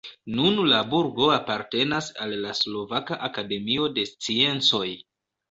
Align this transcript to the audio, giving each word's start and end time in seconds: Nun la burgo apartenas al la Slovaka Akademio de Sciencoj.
Nun 0.37 0.55
la 0.69 0.77
burgo 0.93 1.27
apartenas 1.33 2.07
al 2.25 2.33
la 2.47 2.55
Slovaka 2.61 3.19
Akademio 3.29 3.93
de 4.01 4.09
Sciencoj. 4.15 4.91